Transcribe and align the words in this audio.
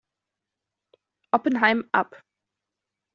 Oppenheim 1.31 1.87
ab. 1.91 2.15